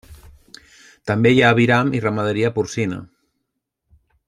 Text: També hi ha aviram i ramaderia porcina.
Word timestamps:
També 1.11 1.33
hi 1.35 1.43
ha 1.43 1.51
aviram 1.57 1.93
i 1.99 2.01
ramaderia 2.07 2.51
porcina. 2.57 2.99